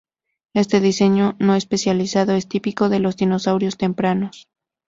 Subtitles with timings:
[0.55, 4.49] Este diseño no especializado es típico de los dinosaurios tempranos.